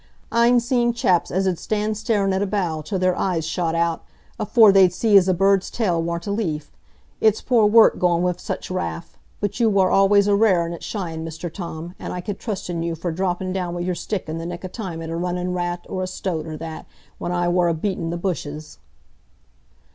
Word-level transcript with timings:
I'n 0.31 0.59
seen 0.59 0.93
chaps 0.93 1.29
as 1.29 1.47
'ud 1.47 1.59
stand 1.59 1.95
starin' 1.95 2.33
at 2.33 2.41
a 2.41 2.47
bough 2.47 2.81
till 2.81 2.97
their 2.97 3.15
eyes 3.15 3.45
shot 3.45 3.75
out, 3.75 4.03
afore 4.39 4.71
they'd 4.71 4.91
see 4.95 5.15
as 5.15 5.27
a 5.27 5.31
bird's 5.35 5.69
tail 5.69 6.01
warn't 6.01 6.25
a 6.25 6.31
leaf. 6.31 6.71
It's 7.19 7.39
poor 7.39 7.67
work 7.67 7.99
goin' 7.99 8.23
wi' 8.23 8.31
such 8.37 8.71
raff. 8.71 9.19
But 9.41 9.59
you 9.59 9.69
war 9.69 9.89
allays 9.89 10.25
a 10.27 10.33
rare 10.35 10.63
un 10.63 10.73
at 10.73 10.81
shying, 10.81 11.23
Mr 11.23 11.53
Tom, 11.53 11.93
an' 11.99 12.11
I 12.11 12.19
could 12.19 12.39
trusten 12.39 12.81
to 12.81 12.87
you 12.87 12.95
for 12.95 13.11
droppin' 13.11 13.53
down 13.53 13.75
wi' 13.75 13.81
your 13.81 13.93
stick 13.93 14.27
in 14.27 14.39
the 14.39 14.45
nick 14.47 14.65
o' 14.65 14.69
time 14.69 15.03
at 15.03 15.11
a 15.11 15.15
runnin' 15.15 15.53
rat, 15.53 15.85
or 15.87 16.01
a 16.01 16.07
stoat, 16.07 16.47
or 16.47 16.57
that, 16.57 16.87
when 17.19 17.31
I 17.31 17.47
war 17.47 17.67
a 17.67 17.75
beatin' 17.75 18.09
the 18.09 18.17
bushes." 18.17 18.79